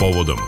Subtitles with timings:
[0.00, 0.38] povodom.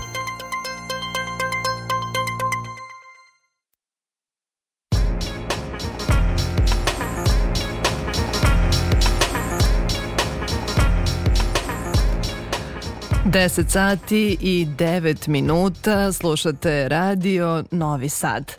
[13.25, 18.53] Deset sati i devet minuta slušate radio Novi Sad.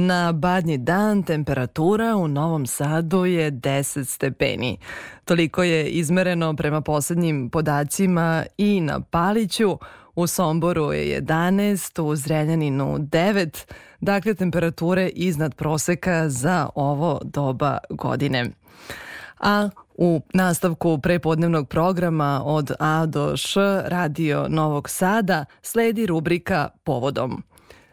[0.00, 4.78] Na badnji dan temperatura u Novom Sadu je 10 stepeni.
[5.24, 9.78] Toliko je izmereno prema poslednjim podacima i na Paliću,
[10.14, 18.50] u Somboru je 11, u Zrenjaninu 9, dakle temperature iznad proseka za ovo doba godine.
[19.40, 27.42] A u nastavku prepodnevnog programa od A do Š Radio Novog Sada sledi rubrika Povodom.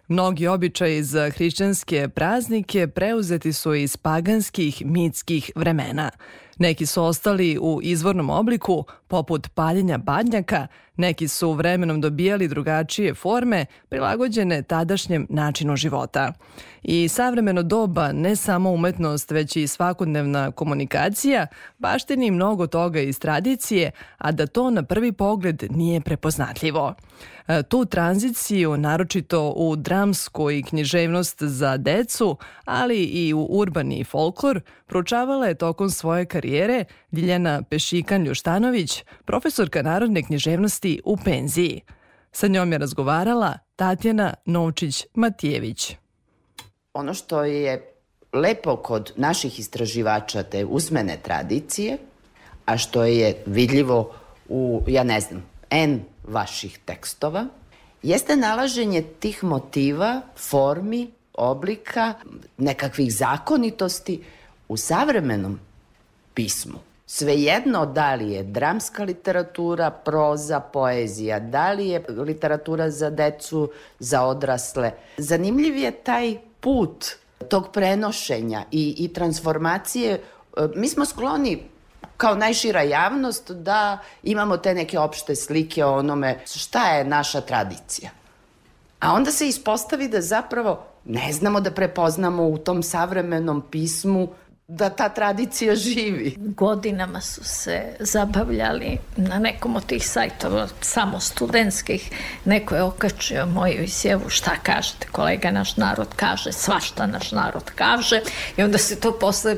[0.08, 6.12] Mnogi običaji za hrišćanske praznike preuzeti su iz paganskih mitskih vremena.
[6.59, 13.66] Neki su ostali u izvornom obliku, poput paljenja badnjaka, neki su vremenom dobijali drugačije forme,
[13.90, 16.34] prilagođene tadašnjem načinu života.
[16.84, 23.91] I savremeno doba, ne samo umetnost, već i svakodnevna komunikacija, bašteni mnogo toga iz tradicije,
[24.18, 26.94] a da to na prvi pogled nije prepoznatljivo.
[27.48, 34.62] E, tu tranziciju, naročito u dramsku i književnost za decu, ali i u urbani folklor,
[34.85, 36.45] proučavala je tokom svoje karijere
[37.12, 41.82] Ljiljana Pešikan-Ljuštanović, profesorka narodne književnosti u penziji.
[42.32, 45.96] Sa njom je razgovarala Tatjana Novčić-Matijević.
[46.93, 47.93] Ono što je
[48.34, 51.98] lepo kod naših istraživača te usmene tradicije,
[52.66, 54.13] a što je vidljivo
[54.49, 57.46] u, ja ne znam, N vaših tekstova,
[58.04, 62.13] jeste nalaženje tih motiva, formi, oblika,
[62.57, 64.23] nekakvih zakonitosti
[64.68, 65.59] u savremenom
[66.36, 66.80] pismu.
[67.08, 73.69] Svejedno da li je dramska literatura, proza, poezija, da li je literatura za decu,
[74.00, 74.91] za odrasle.
[75.18, 77.06] Zanimljiv je taj put
[77.50, 80.22] tog prenošenja i, i transformacije.
[80.75, 81.63] Mi smo skloni
[82.18, 88.09] kao najšira javnost da imamo te neke opšte slike o onome šta je naša tradicija.
[89.00, 94.28] A onda se ispostavi da zapravo ne znamo da prepoznamo u tom savremenom pismu
[94.67, 96.35] da ta tradicija živi.
[96.37, 102.11] Godinama su se zabavljali na nekom od tih sajtova, samo studentskih.
[102.45, 108.21] Neko je okačio moju izjevu šta kažete, kolega naš narod kaže, svašta naš narod kaže
[108.57, 109.55] i onda se to posle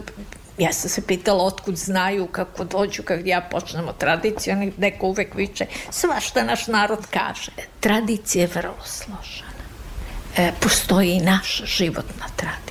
[0.57, 5.65] Ja sam se pitala otkud znaju kako dođu, kad ja počnemo tradiciju, neko uvek viče
[5.89, 7.51] svašta naš narod kaže.
[7.79, 9.63] Tradicija je vrlo složena.
[10.37, 12.66] E, postoji i naša životna tradicija.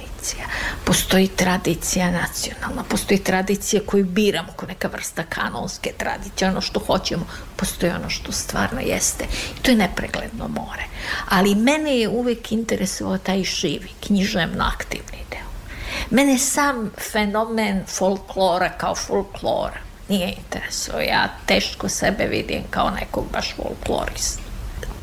[0.85, 7.27] Postoji tradicija nacionalna, postoji tradicija koju biramo kao neka vrsta kanonske tradicije, ono što hoćemo,
[7.57, 9.25] postoji ono što stvarno jeste.
[9.59, 10.85] I to je nepregledno more.
[11.29, 15.49] Ali mene je uvek interesovao taj živi, književno aktivni deo.
[16.11, 21.01] Mene sam fenomen folklora kao folklora nije interesuo.
[21.01, 24.43] Ja teško sebe vidim kao nekog baš folklorista.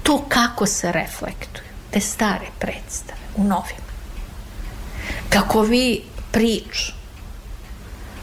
[0.04, 3.83] To kako se reflektuju, te stare predstave u novim.
[5.30, 6.92] Kako vi priču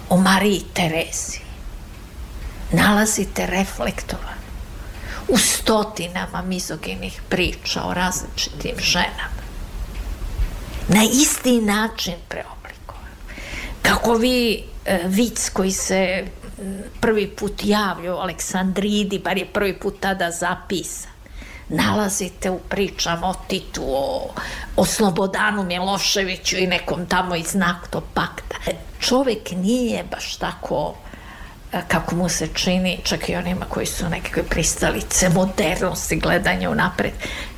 [0.09, 1.41] o Mariji Terezi
[2.73, 4.41] nalazite reflektovan
[5.29, 9.41] u stotinama mizoginih priča o različitim ženama.
[10.89, 12.61] Na isti način preobraženi
[13.83, 16.25] kako vi e, vic koji se
[17.01, 21.10] prvi put javlja u Aleksandridi, bar je prvi put tada zapisan,
[21.71, 24.31] nalazite u pričama o Titu, o,
[24.77, 28.57] o Slobodanu Miloševiću i nekom tamo iz Nakto pakta.
[29.01, 30.95] Čovek nije baš tako
[31.73, 36.75] e, kako mu se čini, čak i onima koji su nekakve pristalice modernosti, gledanja u
[36.75, 37.13] napred.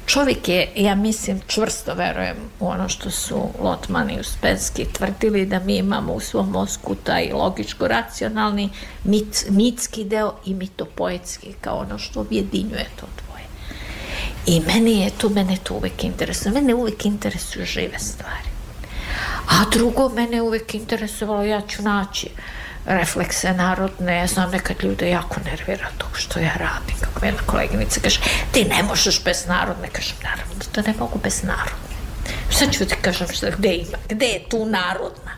[0.06, 5.59] Čovjek je, ja mislim, čvrsto verujem u ono što su Lotman i Uspenski tvrdili da
[5.59, 8.69] mi imamo u svom mozgu taj logičko-racionalni
[9.05, 13.31] mit, mitski deo i mitopoetski kao ono što objedinjuje to dvoje.
[14.47, 16.53] I meni je to, mene to uvek interesuje.
[16.53, 18.49] Mene uvek interesuju žive stvari.
[19.49, 22.29] A drugo, mene uvek interesovalo, ja ću naći
[22.87, 28.00] reflekse narodne, ja znam nekad ljude jako nervira to što ja radim, kako jedna koleginica
[28.00, 28.21] kaže,
[28.53, 31.97] ti ne možeš bez narodne, kažem, naravno da ne mogu bez narodne.
[32.50, 35.33] Šta ću ti kažem, šta, gde ima, gde je tu narodna?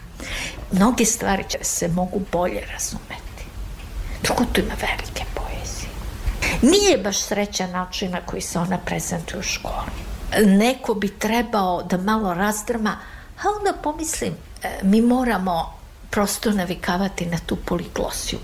[0.73, 3.45] Mnoge stvari će se mogu bolje razumeti.
[4.23, 5.44] Drugo, tu ima velike poezije.
[6.62, 10.47] Nije baš sreća način na koji se ona prezentuje u školi.
[10.47, 12.97] Neko bi trebao da malo razdrama,
[13.43, 15.75] a onda pomislim, e, mi moramo
[16.11, 18.39] prosto navikavati na tu poliglosiju.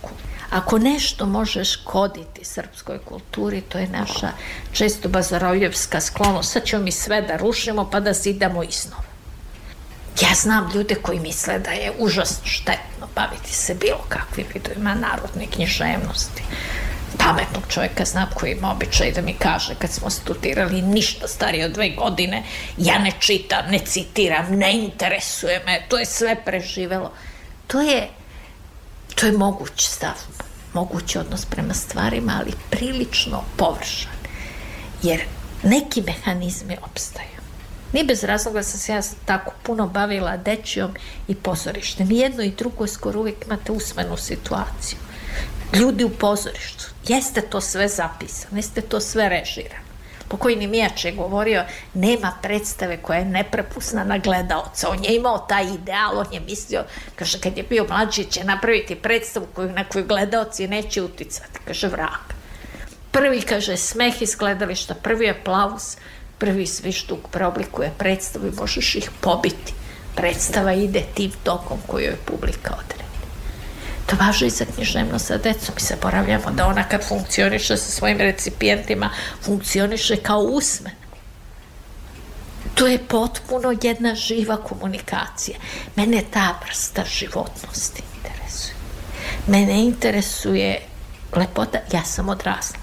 [0.51, 4.29] Ako nešto može škoditi srpskoj kulturi, to je naša
[4.73, 6.53] često bazarovljevska sklonost.
[6.53, 9.03] Sad ćemo mi sve da rušimo pa da zidamo iznova.
[10.21, 15.47] Ja znam ljude koji misle da je užasno štetno baviti se bilo kakvim vidovima narodne
[15.47, 16.43] književnosti.
[17.19, 21.73] Pametnog čovjeka znam koji ima običaj da mi kaže kad smo studirali ništa starije od
[21.73, 22.43] dve godine,
[22.77, 27.13] ja ne čitam, ne citiram, ne interesuje me, to je sve preživelo.
[27.67, 28.09] To je,
[29.15, 30.15] to je moguć stav,
[30.75, 34.13] mogući odnos prema stvarima, ali prilično površan.
[35.03, 35.21] Jer
[35.63, 37.41] neki mehanizmi opstaju.
[37.93, 40.95] Ni bez razloga sam se ja tako puno bavila dečijom
[41.29, 42.11] i pozorištem.
[42.11, 44.99] Jedno i drugo skoro uvijek imate usmenu situaciju.
[45.75, 46.85] Ljudi u pozorištu.
[47.07, 49.91] Jeste to sve zapisano, jeste to sve režirano.
[50.29, 51.65] Pokojni Mijač je govorio,
[51.95, 54.89] nema predstave koja je neprepusna na gledaoca.
[54.91, 56.85] On je imao taj ideal, on je mislio,
[57.17, 61.59] kaže, kad je bio mlađi, će napraviti predstavu koju, na koju gledaoci neće uticati.
[61.65, 62.35] Kaže, vrak.
[63.11, 65.97] Prvi, kaže, smeh iz gledališta, prvi aplauz,
[66.39, 69.75] prvi svištuk preoblikuje predstavu i možeš ih pobiti.
[70.15, 73.00] Predstava ide tim tokom koju je publika odredi.
[74.11, 75.75] To važe i za književnost sa decom.
[75.75, 79.11] Mi se poravljamo da ona kad funkcioniše sa svojim recipijentima,
[79.43, 80.93] funkcioniše kao usmen.
[82.75, 85.59] To je potpuno jedna živa komunikacija.
[85.97, 88.75] Mene ta vrsta životnosti interesuje.
[89.47, 90.81] Mene interesuje
[91.37, 91.79] lepota.
[91.93, 92.81] Ja sam odrasla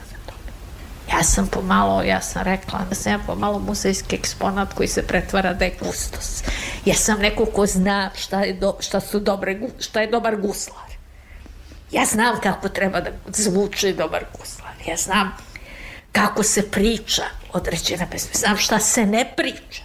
[1.11, 5.53] Ja sam pomalo, ja sam rekla da sam ja pomalo muzejski eksponat koji se pretvara
[5.53, 6.43] da je kustos.
[6.85, 10.86] Ja sam neko ko zna šta je, do, šta su dobre, šta je dobar guslar.
[11.91, 14.73] Ja znam kako treba da zvuči dobar guslar.
[14.87, 15.37] Ja znam
[16.11, 17.23] kako se priča
[17.53, 18.31] određena pesma.
[18.33, 19.83] Znam šta se ne priča.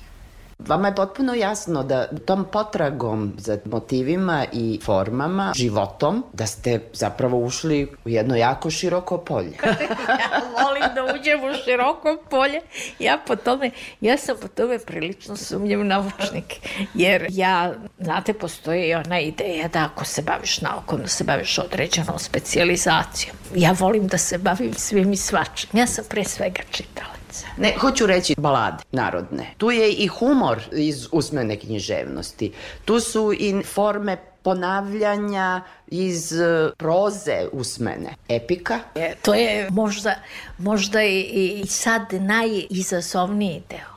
[0.68, 7.38] Vama je potpuno jasno da tom potragom za motivima i formama, životom, da ste zapravo
[7.38, 9.52] ušli u jedno jako široko polje.
[10.22, 12.60] ja volim da uđem u široko polje.
[12.98, 13.70] Ja po tome,
[14.00, 16.54] ja sam po tome prilično sumnjiv naučnik.
[16.94, 22.18] Jer ja, znate, postoji ona ideja da ako se baviš naukom, da se baviš određenom
[22.18, 23.36] specializacijom.
[23.54, 25.70] Ja volim da se bavim svim i svačim.
[25.72, 27.46] Ja sam pre svega čitala ulice.
[27.56, 29.54] Ne, hoću reći balade narodne.
[29.58, 32.52] Tu je i humor iz usmene književnosti.
[32.84, 38.14] Tu su i forme ponavljanja iz e, proze usmene.
[38.28, 38.80] Epika?
[38.94, 40.14] Je, to je možda,
[40.58, 43.92] možda i, sad najizazovniji deo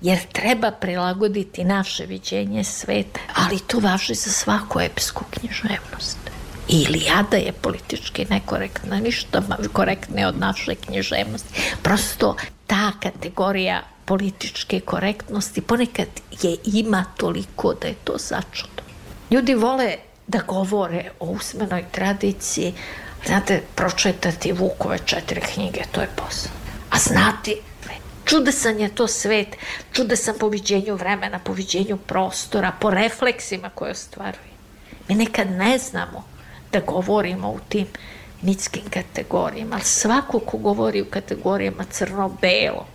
[0.00, 6.18] jer treba prilagoditi naše viđenje sveta, ali to važi za svaku epsku književnost.
[6.68, 11.60] Ilijada je politički nekorektna, ništa korektne od naše književnosti.
[11.82, 12.36] Prosto
[13.00, 16.08] kategorija političke korektnosti ponekad
[16.42, 18.82] je ima toliko da je to začudo.
[19.30, 22.74] Ljudi vole da govore o usmenoj tradiciji,
[23.26, 26.52] znate, pročetati Vukove četiri knjige, to je posao.
[26.90, 27.56] A znati
[28.24, 29.56] čudesan je to svet,
[29.92, 34.50] čudesan po viđenju vremena, po viđenju prostora, po refleksima koje ostvaruje.
[35.08, 36.24] Mi nekad ne znamo
[36.72, 37.86] da govorimo u tim
[38.42, 42.86] mitskim kategorijama, ali svako ko govori u kategorijama crno-belo,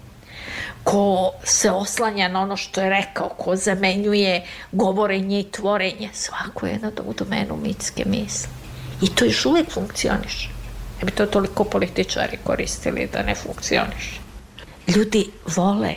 [0.83, 6.80] ko se oslanja na ono što je rekao, ko zamenjuje govorenje i tvorenje, svako je
[6.80, 8.50] na u domenu mitske misli.
[9.01, 10.50] I to još uvek funkcioniše.
[11.00, 14.19] Ne bi to toliko političari koristili da ne funkcioniše.
[14.88, 15.95] Ljudi vole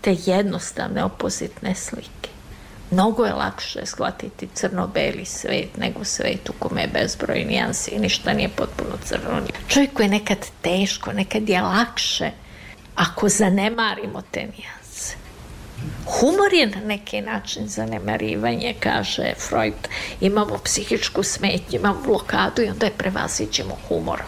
[0.00, 2.37] te jednostavne opozitne slike.
[2.90, 8.32] Mnogo je lakše shvatiti crno-beli svet nego svet u kome je bezbroj nijansi i ništa
[8.32, 9.40] nije potpuno crno.
[9.68, 12.30] Čovjeku je nekad teško, nekad je lakše
[12.94, 15.16] ako zanemarimo te nijanse.
[16.06, 19.88] Humor je na neki način zanemarivanje, kaže Freud.
[20.20, 24.26] Imamo psihičku smetnju, imamo blokadu i onda je prevaziđemo humorom.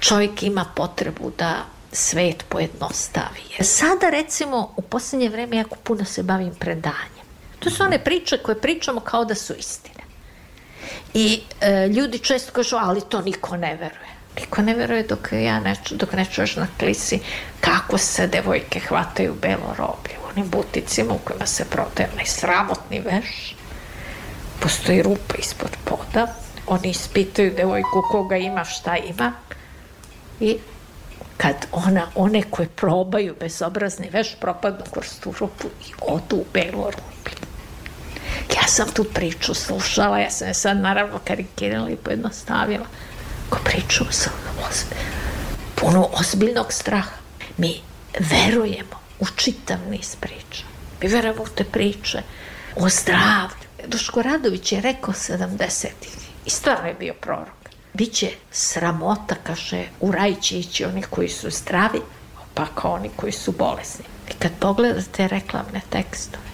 [0.00, 3.64] Čovjek ima potrebu da svet pojednostavi.
[3.64, 7.11] Sada recimo u poslednje vreme jako puno se bavim predanjem.
[7.64, 10.02] To su one priče koje pričamo kao da su istine.
[11.14, 14.12] I e, ljudi često kažu, ali to niko ne veruje.
[14.40, 17.20] Niko ne veruje dok, ja ne, dok ne čuješ na klisi
[17.60, 23.00] kako se devojke hvataju belo roblje u onim buticima u kojima se prodaje onaj sramotni
[23.00, 23.56] veš.
[24.60, 26.34] Postoji rupa ispod poda.
[26.66, 29.32] Oni ispitaju devojku koga ima, šta ima.
[30.40, 30.56] I
[31.36, 36.84] kad ona, one koje probaju bezobrazni veš propadnu kroz tu rupu i odu u belo
[36.84, 37.51] roblje.
[38.56, 42.86] Ja sam tu priču slušala, ja sam je sad naravno karikirala i pojednostavila.
[43.50, 44.32] Ko priču sam
[45.82, 47.16] puno ozbiljnog straha.
[47.56, 47.80] Mi
[48.18, 50.64] verujemo u čitav niz priča.
[51.02, 52.22] Mi verujemo u te priče
[52.76, 53.66] o zdravlju.
[53.86, 57.62] Duško Radović je rekao 70-ih i stvarno je bio prorok.
[57.94, 62.00] bit će sramota, kaže, u raj će ići oni koji su zdravi,
[62.54, 64.04] pa kao oni koji su bolesni.
[64.30, 66.44] I kad pogledate reklamne tekstove,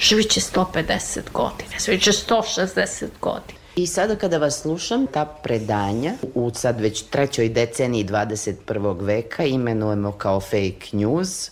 [0.00, 3.58] živit će 150 godina, živit će 160 godina.
[3.76, 9.04] I sada kada vas slušam, ta predanja u sad već trećoj deceniji 21.
[9.04, 11.50] veka imenujemo kao fake news,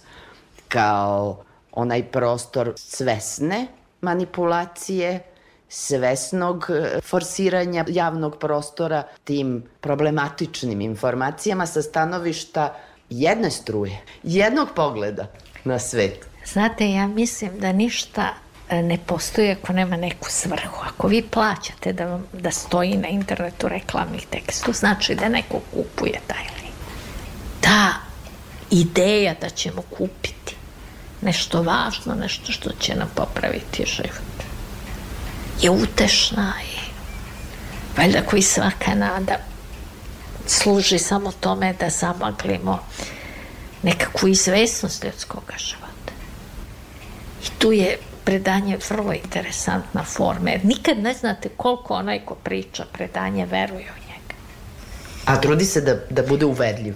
[0.68, 3.66] kao onaj prostor svesne
[4.00, 5.20] manipulacije,
[5.68, 12.74] svesnog e, forsiranja javnog prostora tim problematičnim informacijama sa stanovišta
[13.10, 15.26] jedne struje, jednog pogleda
[15.64, 16.33] na svet.
[16.52, 18.34] Znate, ja mislim da ništa
[18.68, 20.76] e, ne postoji ako nema neku svrhu.
[20.86, 26.20] Ako vi plaćate da, vam, da stoji na internetu reklamnih tekstu, znači da neko kupuje
[26.26, 26.74] taj link.
[27.60, 27.92] Ta
[28.70, 30.56] ideja da ćemo kupiti
[31.20, 34.34] nešto važno, nešto što će nam popraviti život,
[35.60, 36.94] je utešna i
[37.96, 39.36] valjda koji svaka nada
[40.46, 42.78] služi samo tome da zamaglimo
[43.82, 45.83] nekakvu izvesnost ljudskog života.
[47.44, 52.84] I tu je predanje vrlo interesantna forma, jer nikad ne znate koliko onaj ko priča
[52.92, 54.34] predanje veruje u njega.
[55.24, 56.94] A trudi se da, da bude uvedljiv.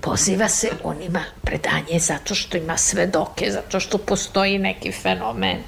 [0.00, 5.58] Poziva se, on ima predanje zato što ima svedoke, zato što postoji neki fenomen,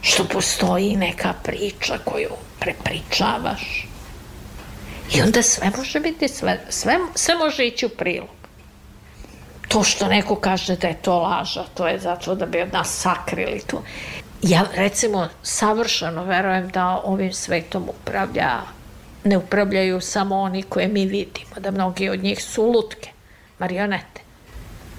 [0.00, 2.30] što postoji neka priča koju
[2.60, 3.88] prepričavaš.
[5.14, 8.43] I onda sve može biti, sve, sve, sve može ići u prilog.
[9.74, 13.00] To što neko kaže da je to laža, to je zato da bi od nas
[13.00, 13.82] sakrili to.
[14.42, 18.60] Ja recimo savršeno verujem da ovim svetom upravlja,
[19.24, 23.10] ne upravljaju samo oni koje mi vidimo, da mnogi od njih su lutke,
[23.58, 24.20] marionete.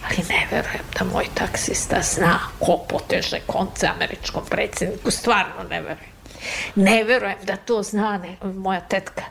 [0.05, 6.11] Ali ne verujem da moj taksista zna ko poteže konce američkom predsjedniku, stvarno ne verujem.
[6.75, 9.23] Ne verujem da to zna ne, moja tetka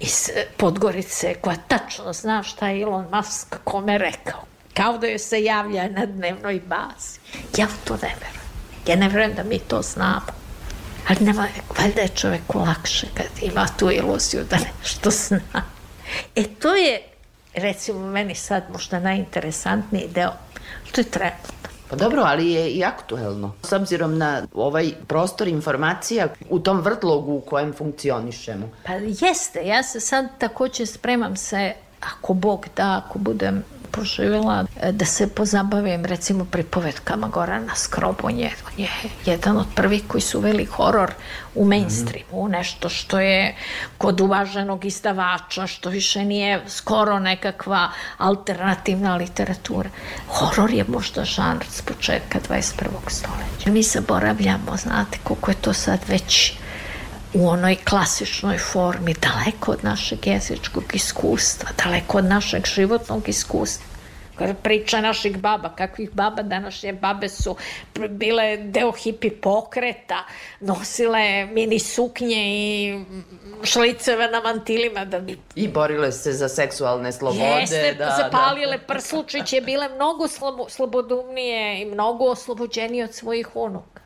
[0.00, 4.49] iz Podgorice koja tačno zna šta je Elon Musk kome rekao.
[4.74, 7.18] Kao da joj se javlja na dnevnoj bazi.
[7.58, 8.40] Ja to ne verujem.
[8.86, 10.40] Ja ne verujem da mi to znamo.
[11.08, 11.46] Ali nema,
[11.78, 15.62] valjda je čoveku lakše kad ima tu iluziju da nešto zna.
[16.36, 17.02] E to je,
[17.54, 20.32] recimo, meni sad možda najinteresantniji deo.
[20.92, 21.60] To je trenutno.
[21.90, 23.54] Pa dobro, ali je i aktuelno.
[23.62, 28.68] S obzirom na ovaj prostor informacija u tom vrtlogu u kojem funkcionišemo.
[28.86, 35.04] Pa jeste, ja se sad takođe spremam se, ako Bog da, ako budem poživjela da
[35.04, 38.50] se pozabavim recimo pripovetkama Gorana Skrobonje.
[38.66, 38.88] On je
[39.26, 41.12] jedan od prvih koji su uveli horor
[41.54, 42.50] u mainstreamu, mm.
[42.50, 43.56] nešto što je
[43.98, 49.90] kod uvaženog izdavača, što više nije skoro nekakva alternativna literatura.
[50.28, 52.88] Horor je možda žanr s početka 21.
[53.06, 53.70] stoljeća.
[53.70, 56.59] Mi zaboravljamo, znate, koliko je to sad već
[57.34, 63.90] u onoj klasičnoj formi, daleko od našeg jezičkog iskustva, daleko od našeg životnog iskustva.
[64.62, 67.56] Priča naših baba, kakvih baba današnje babe su
[68.08, 70.24] bile deo hipi pokreta,
[70.60, 73.04] nosile mini suknje i
[73.64, 75.38] šliceve na mantilima da bi...
[75.54, 77.44] I borile se za seksualne slobode.
[77.44, 78.84] Jeste, da, zapalile da.
[78.84, 80.24] prslučiće, bile mnogo
[80.68, 84.00] slobodumnije i mnogo oslobođenije od svojih unuka.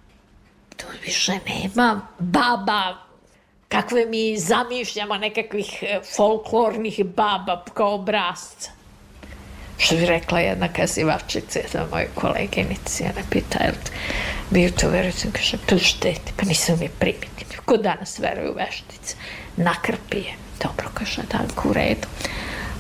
[0.76, 2.95] To više nema baba
[3.68, 8.71] kakve mi zamišljamo nekakvih e, folklornih baba kao obrazca.
[9.78, 13.75] Što bi rekla jedna kazivačica, jedna moja koleginica, ona pita, jel
[14.50, 15.28] bi to verujete?
[15.33, 17.59] Kaže, pa šteti, pa nisam mi primitiv.
[17.64, 19.16] Ko danas veruje u veštice?
[19.56, 20.35] Nakrpi je.
[20.62, 21.38] Dobro, kaže, da,
[21.71, 22.09] u redu.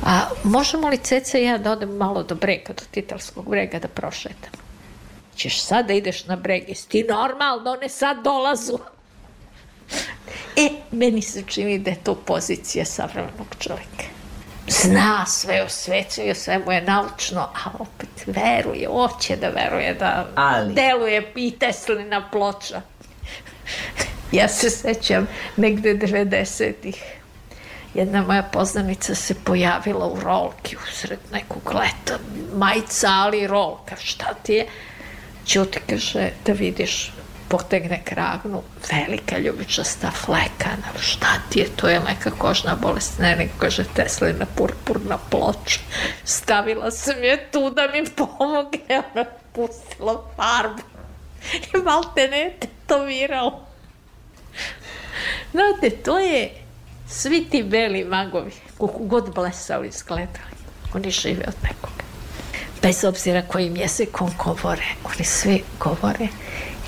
[0.04, 3.88] A možemo li Ceca i ja da odem malo do brega, do Titalskog brega da
[3.88, 4.52] prošetam?
[5.36, 8.78] Ćeš sad da ideš na breg, jesi ti normalno, ne sad dolazu.
[10.56, 14.04] E, meni se čini da je to pozicija savremenog čovjeka.
[14.68, 19.94] Zna sve o svetu i o svemu je naučno, a opet veruje, hoće da veruje,
[19.94, 20.74] da Ali.
[20.74, 22.80] deluje i Teslina ploča.
[24.32, 27.02] ja se sećam negde 90-ih.
[27.94, 32.18] Jedna moja poznanica se pojavila u rolki usred nekog leta.
[32.54, 33.96] Majica, ali rolka.
[33.96, 34.66] Šta ti je?
[35.46, 37.12] Ćuti kaže da vidiš
[37.48, 43.52] potegne kragnu, velika ljubičasta flekana, šta ti je, to je neka kožna bolest, ne, nego
[43.58, 45.80] kaže Teslina purpurna ploča.
[46.24, 50.82] Stavila sam je tu da mi pomogne, ona pustila farbu
[51.74, 53.66] i malte ne tetovirala.
[55.52, 56.50] Znate, to je
[57.08, 60.54] svi ti beli magovi, koliko god blesali izgledali,
[60.94, 62.04] oni žive od nekoga.
[62.82, 66.28] Bez obzira kojim jezikom govore, oni svi govore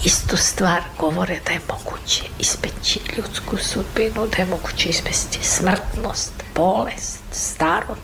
[0.04, 7.22] istu stvar govore da je moguće ispeći ljudsku sudbinu, da je moguće ispesti smrtnost, bolest,
[7.30, 8.00] starost.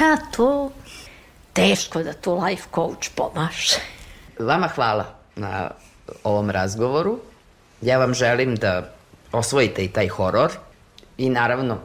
[0.00, 0.70] A to
[1.52, 3.76] teško da tu life coach pomaže.
[4.38, 5.70] Vama hvala na
[6.24, 7.18] ovom razgovoru.
[7.80, 8.92] Ja vam želim da
[9.32, 10.52] osvojite i taj horor
[11.18, 11.78] i naravno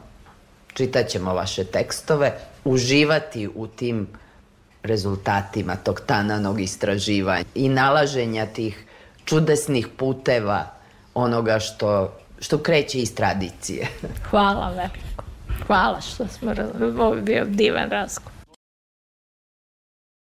[0.74, 4.08] čitat ćemo vaše tekstove, uživati u tim
[4.84, 8.86] rezultatima tog tananog istraživanja i nalaženja tih
[9.26, 10.66] čudesnih puteva
[11.14, 13.88] onoga što, što kreće iz tradicije.
[14.30, 15.24] Hvala veliko.
[15.68, 16.54] Hvala što smo,
[17.00, 18.35] ovo bio divan razgovor.